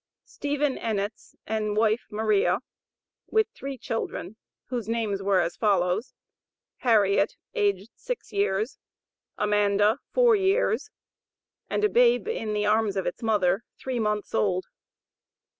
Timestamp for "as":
5.41-5.55